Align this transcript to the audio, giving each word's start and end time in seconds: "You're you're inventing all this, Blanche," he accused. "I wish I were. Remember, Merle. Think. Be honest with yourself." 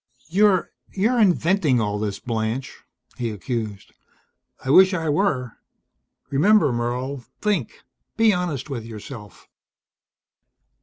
"You're 0.29 0.71
you're 0.91 1.19
inventing 1.19 1.79
all 1.79 1.99
this, 1.99 2.17
Blanche," 2.17 2.75
he 3.17 3.29
accused. 3.29 3.93
"I 4.65 4.71
wish 4.71 4.95
I 4.95 5.09
were. 5.09 5.57
Remember, 6.31 6.71
Merle. 6.73 7.23
Think. 7.39 7.83
Be 8.17 8.33
honest 8.33 8.67
with 8.67 8.83
yourself." 8.83 9.47